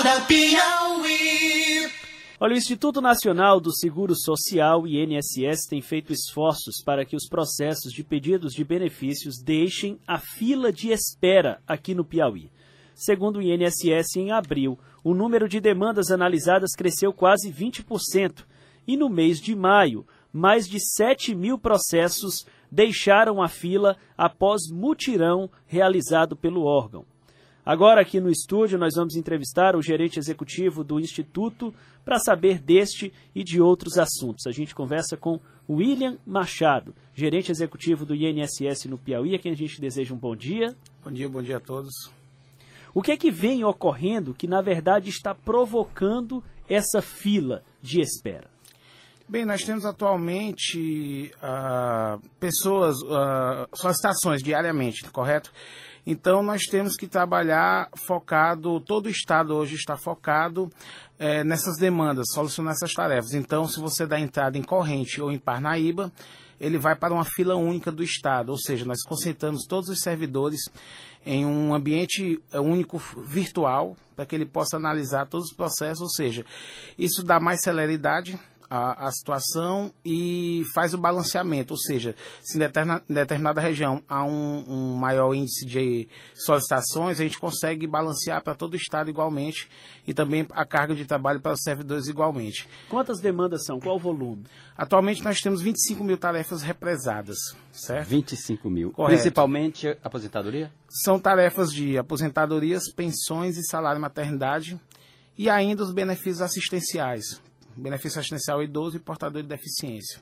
[0.00, 1.90] Acorda Piauí.
[2.40, 7.92] Olha, o Instituto Nacional do Seguro Social, INSS, tem feito esforços para que os processos
[7.92, 12.50] de pedidos de benefícios deixem a fila de espera aqui no Piauí.
[12.94, 18.46] Segundo o INSS, em abril, o número de demandas analisadas cresceu quase 20%.
[18.86, 25.50] E no mês de maio, mais de 7 mil processos deixaram a fila após mutirão
[25.66, 27.04] realizado pelo órgão.
[27.70, 31.72] Agora, aqui no estúdio, nós vamos entrevistar o gerente executivo do Instituto
[32.04, 34.44] para saber deste e de outros assuntos.
[34.48, 35.38] A gente conversa com
[35.68, 40.34] William Machado, gerente executivo do INSS no Piauí, a quem a gente deseja um bom
[40.34, 40.74] dia.
[41.04, 41.92] Bom dia, bom dia a todos.
[42.92, 48.49] O que é que vem ocorrendo que, na verdade, está provocando essa fila de espera?
[49.30, 55.52] Bem, nós temos atualmente uh, pessoas, uh, solicitações diariamente, correto?
[56.04, 60.68] Então nós temos que trabalhar focado, todo o Estado hoje está focado
[61.16, 63.32] é, nessas demandas, solucionar essas tarefas.
[63.32, 66.10] Então, se você dá entrada em corrente ou em Parnaíba,
[66.60, 70.58] ele vai para uma fila única do Estado, ou seja, nós concentramos todos os servidores
[71.24, 76.10] em um ambiente é, único virtual para que ele possa analisar todos os processos, ou
[76.10, 76.44] seja,
[76.98, 78.36] isso dá mais celeridade
[78.70, 84.00] a, a situação e faz o balanceamento, ou seja, se em determinada, em determinada região
[84.08, 89.10] há um, um, maior índice de solicitações, a gente consegue balancear para todo o estado
[89.10, 89.68] igualmente
[90.06, 92.68] e também a carga de trabalho para os servidores igualmente.
[92.88, 93.80] Quantas demandas são?
[93.80, 94.44] Qual o volume?
[94.76, 97.36] Atualmente nós temos 25 mil tarefas represadas,
[97.72, 98.08] certo?
[98.08, 98.92] 25 mil.
[98.92, 99.14] Correto.
[99.14, 100.72] Principalmente aposentadoria?
[100.88, 104.80] São tarefas de aposentadorias, pensões e salário maternidade
[105.36, 107.40] e ainda os benefícios assistenciais,
[107.80, 110.20] benefício assistencial idoso e portador de deficiência.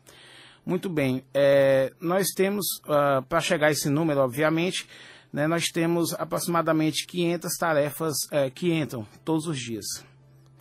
[0.65, 4.87] Muito bem, é, nós temos, uh, para chegar a esse número, obviamente,
[5.33, 9.87] né, nós temos aproximadamente 500 tarefas é, que entram todos os dias.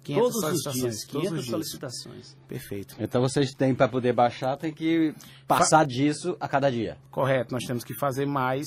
[0.03, 2.37] 500 todos os dias, 500 os solicitações.
[2.47, 2.95] Perfeito.
[2.97, 5.13] Então vocês têm para poder baixar, tem que
[5.45, 6.97] passar Fa disso a cada dia.
[7.11, 8.65] Correto, nós temos que fazer mais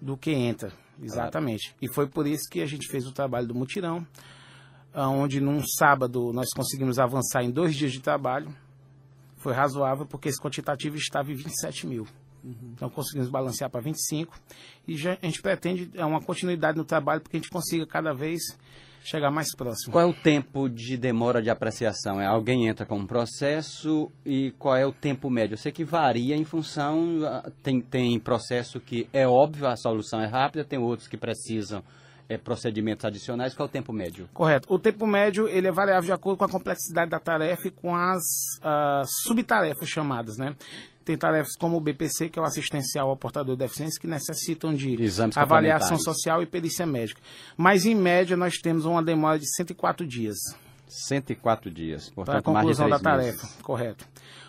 [0.00, 1.70] do que entra, exatamente.
[1.70, 1.78] Claro.
[1.82, 4.06] E foi por isso que a gente fez o trabalho do mutirão,
[4.94, 8.54] onde num sábado nós conseguimos avançar em dois dias de trabalho.
[9.36, 12.06] Foi razoável porque esse quantitativo estava em 27 mil.
[12.44, 12.72] Uhum.
[12.74, 14.36] Então conseguimos balancear para 25
[14.86, 18.12] e já, a gente pretende é uma continuidade no trabalho porque a gente consiga cada
[18.12, 18.42] vez
[19.04, 19.92] chegar mais próximo.
[19.92, 22.20] Qual é o tempo de demora de apreciação?
[22.20, 25.54] É alguém entra com um processo e qual é o tempo médio?
[25.54, 30.20] Eu sei que varia em função ah, tem tem processo que é óbvio a solução
[30.20, 31.82] é rápida, tem outros que precisam
[32.32, 34.28] é, procedimentos adicionais, qual é o tempo médio?
[34.32, 34.72] Correto.
[34.72, 37.94] O tempo médio ele é variável de acordo com a complexidade da tarefa e com
[37.94, 38.22] as
[38.58, 40.54] uh, subtarefas chamadas, né?
[41.04, 44.72] Tem tarefas como o BPC, que é o assistencial ao portador de deficiência, que necessitam
[44.72, 47.20] de Exames avaliação social e perícia médica.
[47.56, 50.36] Mas, em média, nós temos uma demora de 104 dias.
[50.86, 53.62] 104 dias, portanto, Para a conclusão da tarefa, meses.
[53.62, 54.06] correto.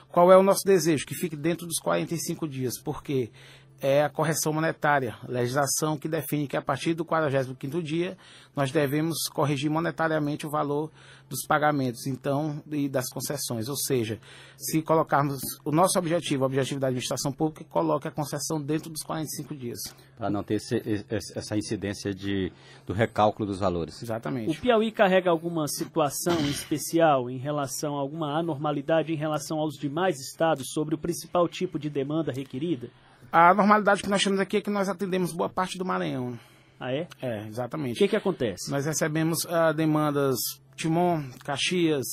[0.09, 1.07] Qual é o nosso desejo?
[1.07, 3.31] Que fique dentro dos 45 dias, porque
[3.81, 8.17] é a correção monetária, legislação que define que a partir do 45º dia
[8.55, 10.89] nós devemos corrigir monetariamente o valor
[11.29, 13.67] dos pagamentos, então, e das concessões.
[13.67, 14.19] Ou seja,
[14.55, 19.01] se colocarmos o nosso objetivo, o objetivo da administração pública, coloque a concessão dentro dos
[19.01, 19.79] 45 dias.
[20.15, 22.51] Para não ter esse, essa incidência de,
[22.85, 24.01] do recálculo dos valores.
[24.01, 24.55] Exatamente.
[24.55, 30.19] O Piauí carrega alguma situação especial em relação a alguma anormalidade em relação aos demais
[30.19, 32.89] estados sobre o principal tipo de demanda requerida?
[33.33, 36.37] A normalidade que nós temos aqui é que nós atendemos boa parte do Maranhão.
[36.79, 37.07] Ah, é?
[37.19, 37.95] É, exatamente.
[37.95, 38.69] O que, que acontece?
[38.69, 40.37] Nós recebemos uh, demandas
[40.75, 42.05] Timon, Caxias,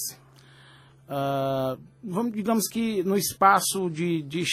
[1.10, 4.44] uh, vamos, digamos que no espaço de, de,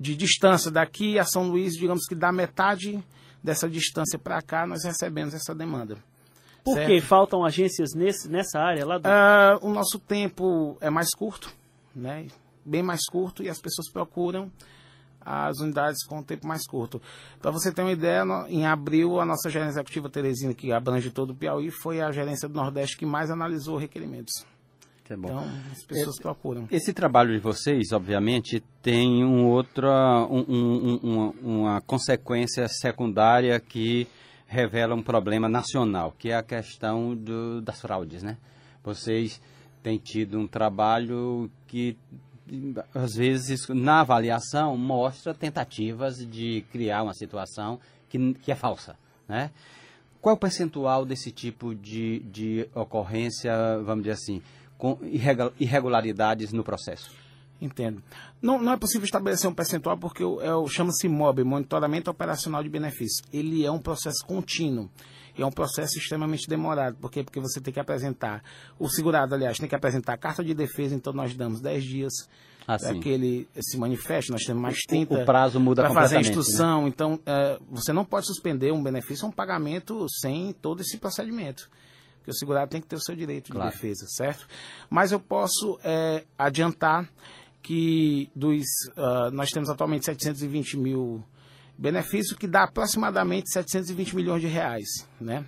[0.00, 2.98] de distância daqui a São Luís, digamos que da metade
[3.44, 5.98] dessa distância para cá, nós recebemos essa demanda.
[6.64, 6.88] Por certo?
[6.88, 9.06] que faltam agências nesse, nessa área lá do...
[9.06, 11.52] Uh, o nosso tempo é mais curto,
[11.94, 12.28] né?
[12.64, 14.50] bem mais curto, e as pessoas procuram
[15.20, 17.00] as unidades com um tempo mais curto.
[17.40, 21.30] Para você ter uma ideia, em abril, a nossa gerência executiva Teresina, que abrange todo
[21.30, 24.44] o Piauí, foi a gerência do Nordeste que mais analisou requerimentos.
[25.04, 25.16] Que é.
[25.16, 26.68] Então, as pessoas esse, procuram.
[26.70, 29.88] Esse trabalho de vocês, obviamente, tem um outro,
[30.30, 34.06] um, um, um, uma consequência secundária que
[34.46, 38.36] revela um problema nacional, que é a questão do, das fraudes, né?
[38.82, 39.40] Vocês
[39.82, 41.96] têm tido um trabalho que
[42.94, 48.96] às vezes, na avaliação, mostra tentativas de criar uma situação que, que é falsa,
[49.28, 49.50] né?
[50.20, 53.52] Qual é o percentual desse tipo de, de ocorrência,
[53.82, 54.42] vamos dizer assim,
[54.76, 54.98] com
[55.58, 57.10] irregularidades no processo?
[57.60, 58.02] Entendo.
[58.40, 62.68] Não, não é possível estabelecer um percentual porque é o chama-se MOB, Monitoramento Operacional de
[62.70, 63.20] Benefícios.
[63.32, 64.88] Ele é um processo contínuo.
[65.38, 66.96] É um processo extremamente demorado.
[66.96, 67.22] Por quê?
[67.22, 68.42] Porque você tem que apresentar,
[68.78, 72.12] o segurado, aliás, tem que apresentar a carta de defesa, então nós damos 10 dias
[72.66, 76.16] Ah, para que ele se manifeste, nós temos mais 30 o prazo muda para fazer
[76.16, 76.26] a né?
[76.26, 76.86] instrução.
[76.86, 81.70] Então, é, você não pode suspender um benefício ou um pagamento sem todo esse procedimento.
[82.18, 83.70] Porque o segurado tem que ter o seu direito Claro.
[83.70, 84.46] de defesa, certo?
[84.90, 87.08] Mas eu posso é, adiantar
[87.62, 88.64] que dos,
[88.96, 91.24] ah, nós temos atualmente 720 mil
[91.76, 95.46] benefícios, que dá aproximadamente 720 milhões de reais, né?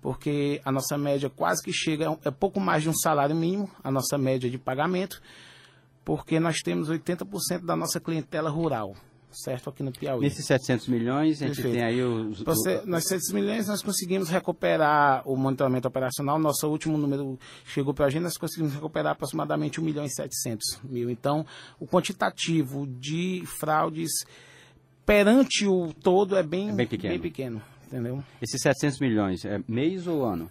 [0.00, 3.90] Porque a nossa média quase que chega, é pouco mais de um salário mínimo, a
[3.90, 5.20] nossa média de pagamento,
[6.02, 8.94] porque nós temos 80% da nossa clientela rural,
[9.42, 9.70] certo?
[9.70, 10.20] Aqui no Piauí.
[10.22, 11.74] Nesses 700 milhões, a gente Perfeito.
[11.74, 12.42] tem aí os...
[12.42, 16.38] Você, nós 600 milhões nós conseguimos recuperar o monitoramento operacional.
[16.38, 20.80] Nosso último número chegou para a gente, nós conseguimos recuperar aproximadamente 1 milhão e 700
[20.84, 21.10] mil.
[21.10, 21.44] Então,
[21.78, 24.10] o quantitativo de fraudes
[25.04, 27.20] perante o todo é bem, É bem pequeno.
[27.20, 28.22] pequeno, entendeu?
[28.40, 30.50] Esses 700 milhões, é mês ou ano?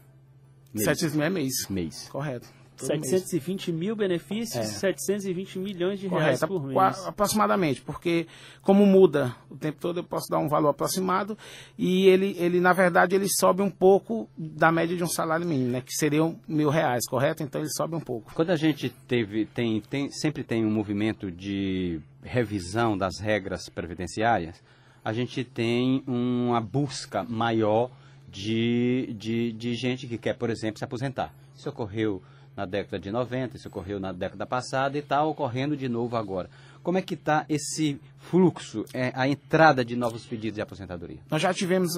[0.74, 0.86] Mês.
[0.86, 1.54] 700 mil é mês.
[1.70, 2.08] Mês.
[2.10, 2.48] Correto.
[2.78, 3.10] Todo mês.
[3.10, 4.64] 720 mil benefícios, É.
[4.64, 7.08] 720 milhões de reais Correto, por mês.
[7.08, 8.28] aproximadamente, porque
[8.62, 11.38] como muda o tempo todo, eu posso dar um valor aproximado
[11.78, 15.72] e ele, ele na verdade, ele sobe um pouco da média de um salário mínimo,
[15.72, 17.44] né, que seriam mil reais, correto?
[17.44, 18.34] Então ele sobe um pouco.
[18.34, 24.62] Quando a gente teve, tem, tem, sempre tem um movimento de revisão das regras previdenciárias,
[25.04, 27.92] a gente tem uma busca maior
[28.30, 31.34] de, de, de gente que quer, por exemplo, se aposentar.
[31.56, 32.22] Isso ocorreu
[32.56, 36.50] na década de 90, isso ocorreu na década passada e está ocorrendo de novo agora.
[36.82, 41.20] Como é que está esse fluxo, é, a entrada de novos pedidos de aposentadoria?
[41.32, 41.98] Nós já tivemos,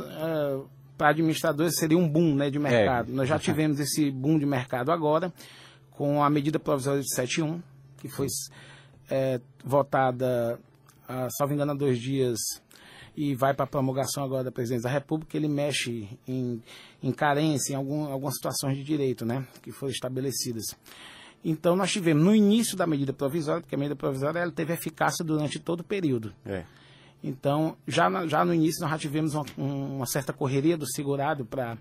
[0.98, 3.12] para administradores, seria um boom né, de mercado.
[3.12, 5.34] Nós já tivemos esse boom de mercado agora,
[5.92, 7.62] com a medida provisória de 71,
[7.98, 8.28] que foi
[9.10, 10.60] é, votada,
[11.08, 12.38] ah, salvo engano, há dois dias
[13.18, 16.62] e vai para a promulgação agora da presidência da República, ele mexe em,
[17.02, 20.66] em carência, em algum, algumas situações de direito, né, que foram estabelecidas.
[21.44, 25.24] Então, nós tivemos no início da medida provisória, porque a medida provisória ela teve eficácia
[25.24, 26.34] durante todo o período.
[27.24, 30.86] Então, já, na- já no início, nós já tivemos uma, um- uma certa correria do
[30.92, 31.78] segurado para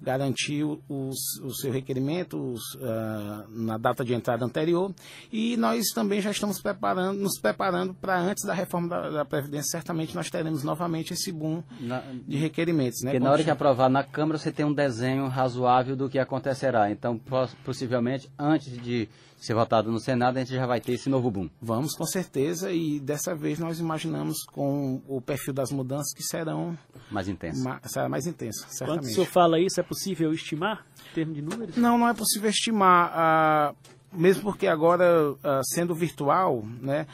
[0.00, 4.92] garantir o, os- o seu requerimento os, ah, na data de entrada anterior.
[5.32, 9.70] E nós também já estamos preparando, nos preparando para antes da reforma da, da Previdência,
[9.70, 13.00] certamente nós teremos novamente esse boom Na- de requerimentos.
[13.02, 13.10] Né?
[13.12, 16.18] Porque na hora que Quando- aprovar na Câmara, você tem um desenho razoável do que
[16.18, 16.90] acontecerá.
[16.90, 21.10] Então, pos- possivelmente, antes de ser votado no Senado, a gente já vai ter esse
[21.10, 21.50] novo boom.
[21.60, 26.78] Vamos com certeza, e dessa vez nós imaginamos com o perfil das mudanças que serão
[27.10, 27.62] Mais intenso.
[27.62, 29.12] ma- será mais intenso, Quando o certamente.
[29.14, 31.76] senhor fala isso, é possível estimar, em termos de números?
[31.76, 33.74] Não, não é possível estimar, ah,
[34.12, 37.06] mesmo porque agora, ah, sendo virtual, né,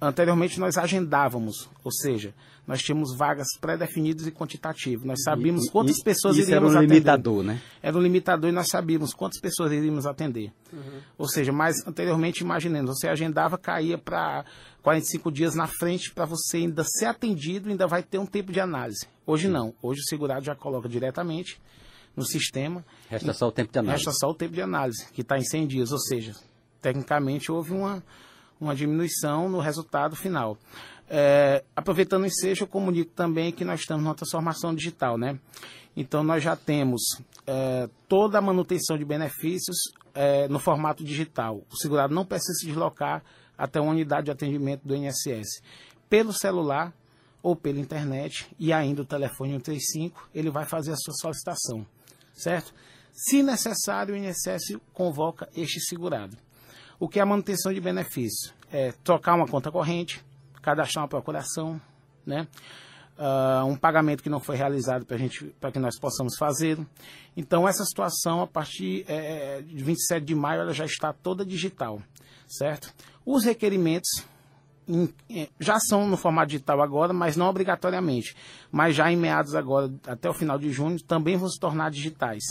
[0.00, 2.34] anteriormente nós agendávamos, ou seja,
[2.66, 5.04] nós tínhamos vagas pré-definidas e quantitativas.
[5.06, 6.94] Nós sabíamos quantas e- pessoas isso era iríamos um atender.
[6.94, 7.62] limitador, né?
[7.80, 10.52] Era um limitador e nós sabíamos quantas pessoas iríamos atender.
[11.16, 14.44] Ou seja, mas anteriormente, imaginando, você agendava, caía para
[14.82, 18.58] 45 dias na frente para você ainda ser atendido, ainda vai ter um tempo de
[18.58, 19.06] análise.
[19.24, 19.72] Hoje não.
[19.80, 21.60] Hoje o segurado já coloca diretamente
[22.16, 24.04] no sistema Resta só o tempo de análise.
[24.04, 26.34] Resta só o tempo de análise, que está em 100 dias, ou seja,
[26.80, 28.02] tecnicamente houve uma,
[28.60, 30.58] uma diminuição no resultado final.
[31.08, 35.38] É, aproveitando o ensejo, eu comunico também que nós estamos numa transformação digital, né?
[35.96, 37.00] Então, nós já temos
[37.46, 39.76] é, toda a manutenção de benefícios
[40.14, 41.62] é, no formato digital.
[41.70, 43.22] O segurado não precisa se deslocar
[43.56, 45.62] até uma unidade de atendimento do INSS.
[46.10, 46.92] Pelo celular
[47.42, 51.86] ou pela internet e ainda o telefone 135, ele vai fazer a sua solicitação,
[52.36, 52.72] certo?
[53.12, 56.36] Se necessário, o INSS convoca este segurado.
[57.00, 58.52] O que é a manutenção de benefício?
[58.70, 60.24] É trocar uma conta corrente,
[60.60, 61.80] cadastrar uma procuração,
[62.24, 62.46] né?
[63.18, 66.78] Ah, um pagamento que não foi realizado para que nós possamos fazer.
[67.34, 72.02] Então essa situação a partir eh, de 27 de maio ela já está toda digital,
[72.46, 72.92] certo?
[73.24, 74.22] Os requerimentos
[75.58, 78.36] já são no formato digital agora, mas não obrigatoriamente.
[78.70, 82.42] Mas já em meados agora, até o final de junho, também vão se tornar digitais.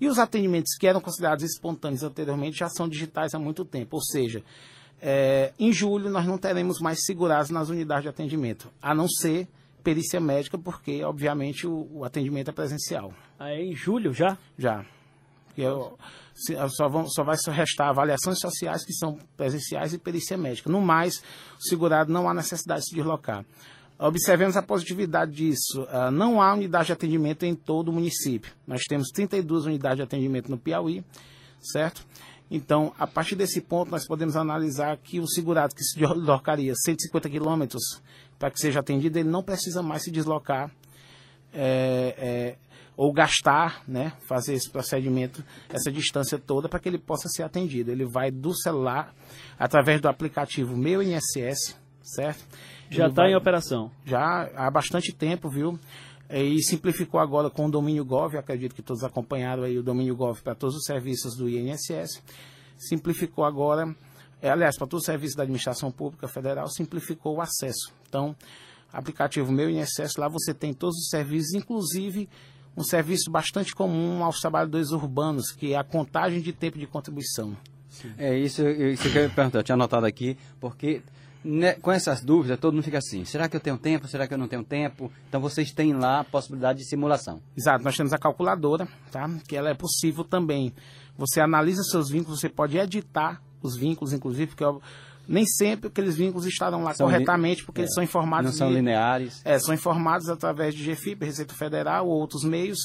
[0.00, 3.96] E os atendimentos que eram considerados espontâneos anteriormente já são digitais há muito tempo.
[3.96, 4.42] Ou seja,
[5.00, 9.48] eh, em julho nós não teremos mais segurados nas unidades de atendimento, a não ser
[9.82, 13.12] perícia médica, porque obviamente o, o atendimento é presencial.
[13.38, 14.38] Ah, é em julho já?
[14.56, 14.84] Já.
[15.54, 15.96] Que eu-
[16.34, 20.68] se- só, vão, só vai restar avaliações sociais que são presenciais e perícia médica.
[20.70, 21.18] No mais,
[21.58, 23.44] o segurado não há necessidade de se deslocar.
[23.98, 25.86] Observemos a positividade disso.
[25.88, 28.52] Ah, não há unidade de atendimento em todo o município.
[28.66, 31.04] Nós temos 32 unidades de atendimento no Piauí,
[31.60, 32.04] certo?
[32.50, 37.30] Então, a partir desse ponto, nós podemos analisar que o segurado que se deslocaria 150
[37.30, 38.02] quilômetros
[38.38, 40.70] para que seja atendido, ele não precisa mais se deslocar
[41.54, 42.56] é, é,
[42.96, 47.90] ou gastar, né, fazer esse procedimento, essa distância toda para que ele possa ser atendido.
[47.90, 49.14] Ele vai do celular
[49.58, 52.44] através do aplicativo Meu INSS, certo?
[52.90, 53.90] Já está em operação.
[54.04, 55.78] Já há bastante tempo, viu?
[56.30, 60.40] E simplificou agora com o domínio Gov, acredito que todos acompanharam aí o domínio Gov
[60.42, 62.22] para todos os serviços do INSS.
[62.76, 63.94] Simplificou agora,
[64.40, 67.92] é, aliás, para todos os serviços da administração pública federal, simplificou o acesso.
[68.08, 68.34] Então,
[68.94, 72.28] aplicativo Meu INSS, lá você tem todos os serviços, inclusive
[72.76, 77.56] um serviço bastante comum aos trabalhadores urbanos, que é a contagem de tempo de contribuição.
[78.18, 81.00] É isso, isso que eu ia perguntar, eu tinha anotado aqui, porque
[81.44, 84.34] né, com essas dúvidas todo mundo fica assim, será que eu tenho tempo, será que
[84.34, 85.12] eu não tenho tempo?
[85.28, 87.40] Então vocês têm lá a possibilidade de simulação.
[87.56, 89.30] Exato, nós temos a calculadora, tá?
[89.46, 90.72] que ela é possível também.
[91.16, 94.64] Você analisa seus vínculos, você pode editar os vínculos, inclusive, porque
[95.26, 98.50] nem sempre aqueles vínculos estarão lá são corretamente, porque é, eles são informados.
[98.50, 99.40] Não são de, lineares.
[99.44, 102.78] É, são informados através de GFIP, Receita Federal ou outros meios,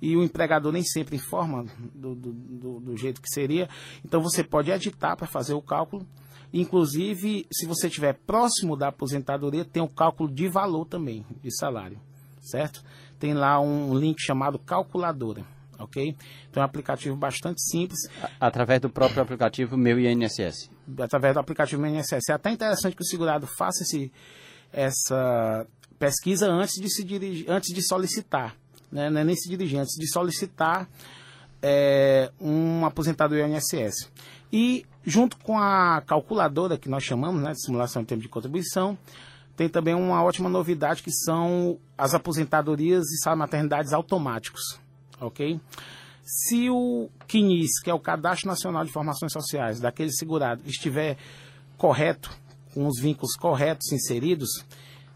[0.00, 3.68] e o empregador nem sempre informa do, do, do, do jeito que seria.
[4.04, 6.06] Então você pode editar para fazer o cálculo.
[6.52, 12.00] Inclusive, se você estiver próximo da aposentadoria, tem o cálculo de valor também, de salário,
[12.40, 12.82] certo?
[13.18, 15.44] Tem lá um link chamado calculadora
[15.78, 16.16] ok?
[16.50, 17.98] Então é um aplicativo bastante simples.
[18.40, 20.70] Através do próprio aplicativo Meu INSS.
[20.98, 22.28] Através do aplicativo Meu INSS.
[22.30, 24.12] É até interessante que o segurado faça esse,
[24.72, 25.66] essa
[25.98, 28.54] pesquisa antes de se dirigir, antes de solicitar,
[28.90, 29.06] né?
[29.06, 30.88] é nem se dirigir, antes de solicitar
[31.62, 34.10] é, um aposentadoria INSS.
[34.52, 38.96] E junto com a calculadora que nós chamamos, né, de simulação em tempo de contribuição,
[39.56, 44.78] tem também uma ótima novidade que são as aposentadorias e salário maternidades automáticos
[45.20, 45.60] ok?
[46.28, 51.16] Se o CNIS, que é o Cadastro Nacional de Informações Sociais, daquele segurado, estiver
[51.78, 52.36] correto,
[52.74, 54.48] com os vínculos corretos inseridos,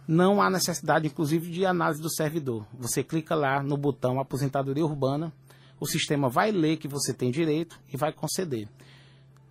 [0.06, 2.64] não há necessidade, inclusive, de análise do servidor.
[2.78, 5.32] Você clica lá no botão Aposentadoria Urbana,
[5.80, 8.68] o sistema vai ler que você tem direito e vai conceder.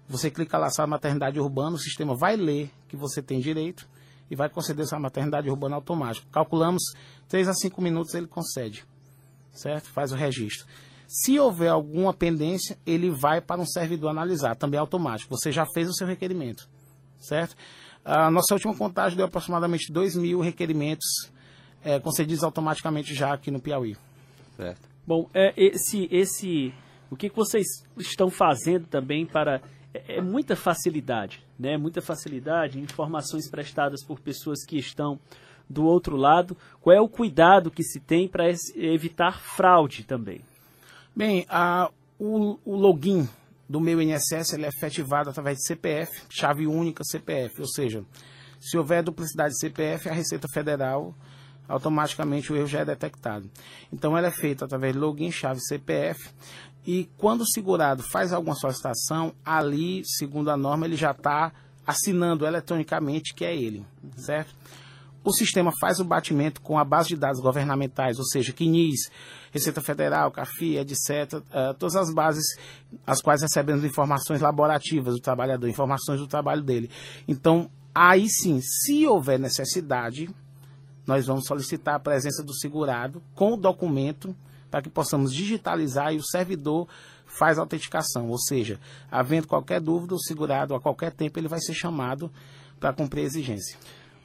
[0.08, 3.86] Você clica lá sua maternidade urbana, o sistema vai ler que você tem direito
[4.32, 6.26] e vai conceder sua maternidade urbana automática.
[6.32, 6.82] Calculamos
[7.28, 8.86] 3 a 5 minutos ele concede
[9.60, 9.90] certo?
[9.90, 10.66] Faz o registro.
[11.10, 15.36] Se houver alguma pendência, ele vai para um servidor analisar, também é automático.
[15.36, 16.70] Você já fez o seu requerimento,
[17.20, 17.56] certo?
[18.06, 21.32] A nossa última contagem deu aproximadamente 2 mil requerimentos
[21.84, 23.98] é, concedidos automaticamente já aqui no Piauí.
[24.56, 24.88] Certo.
[25.08, 26.72] Bom, é, esse, esse,
[27.10, 27.66] o que, que vocês
[27.98, 31.76] estão fazendo também para é, é muita facilidade, né?
[31.76, 35.20] Muita facilidade, informações prestadas por pessoas que estão
[35.68, 40.42] do outro lado, qual é o cuidado que se tem para evitar fraude também?
[41.16, 43.28] Bem, a, o, o login
[43.68, 48.04] do meu INSS ele é efetivado através de CPF, chave única CPF, ou seja,
[48.60, 51.14] se houver duplicidade de CPF, a Receita Federal
[51.68, 53.50] automaticamente o erro já é detectado.
[53.94, 56.20] Então ela é feita através de login, chave CPF,
[56.86, 61.52] e quando o segurado faz alguma solicitação, ali, segundo a norma, ele já está
[61.86, 63.86] assinando eletronicamente que é ele,
[64.18, 64.56] certo?
[65.24, 69.10] O sistema faz o batimento com a base de dados governamentais, ou seja, CNIS,
[69.52, 72.46] Receita Federal, CAFI, etc., uh, eh, todas as bases
[73.06, 76.90] as quais recebemos informações laborativas do trabalhador, informações do trabalho dele.
[77.28, 80.30] Então, aí sim, se houver necessidade,
[81.06, 84.36] nós vamos solicitar a presença do segurado com o documento
[84.70, 86.88] para que possamos digitalizar e o servidor
[87.26, 88.80] faz a autenticação, ou seja,
[89.12, 92.32] havendo qualquer dúvida, o segurado a qualquer tempo ele vai ser chamado
[92.80, 93.78] para cumprir a exigência.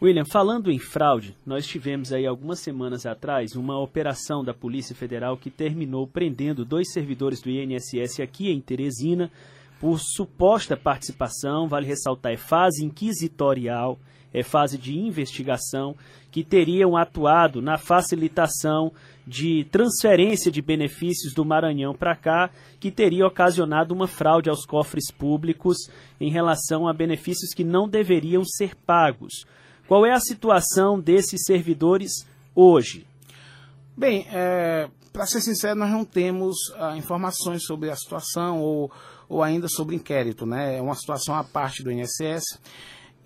[0.05, 5.35] William, falando em fraude, nós tivemos aí algumas semanas atrás uma operação da Polícia Federal
[5.35, 9.31] que terminou prendendo dois servidores do INSS aqui em Teresina
[9.81, 13.99] por suposta participação, vale ressaltar, é fase inquisitorial,
[14.31, 15.97] é fase de investigação,
[16.31, 18.93] que teriam atuado na facilitação
[19.27, 25.11] de transferência de benefícios do Maranhão para cá, que teria ocasionado uma fraude aos cofres
[25.11, 25.79] públicos
[26.21, 29.47] em relação a benefícios que não deveriam ser pagos.
[29.87, 33.07] Qual é a situação desses servidores hoje?
[33.97, 38.91] Bem, é, para ser sincero, nós não temos ah, informações sobre a situação ou,
[39.29, 40.79] ou ainda sobre inquérito, né?
[40.79, 42.43] É uma situação à parte do INSS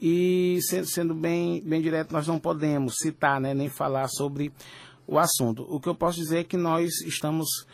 [0.01, 4.53] e sendo, sendo bem, bem direto, nós não podemos citar, né, nem falar sobre
[5.07, 5.67] o assunto.
[5.69, 7.67] O que eu posso dizer é que nós estamos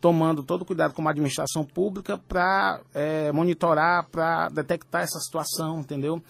[0.00, 6.20] tomando todo cuidado como administração pública para é, monitorar, para detectar essa situação, entendeu?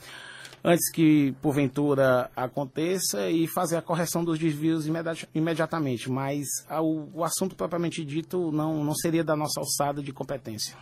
[0.65, 4.87] Antes que porventura aconteça e fazer a correção dos desvios
[5.35, 6.11] imediatamente.
[6.11, 6.47] Mas
[6.81, 10.77] o, o assunto propriamente dito não, não seria da nossa alçada de competência.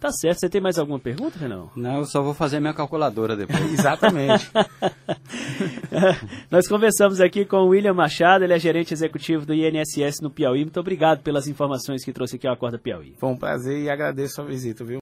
[0.00, 0.38] Tá certo.
[0.38, 1.70] Você tem mais alguma pergunta, Renão?
[1.74, 3.60] Não, eu só vou fazer minha calculadora depois.
[3.72, 4.48] Exatamente.
[6.50, 10.60] Nós conversamos aqui com o William Machado, ele é gerente executivo do INSS no Piauí.
[10.60, 13.16] Muito obrigado pelas informações que trouxe aqui ao Acorda Piauí.
[13.18, 14.96] Foi um prazer e agradeço a visita, viu?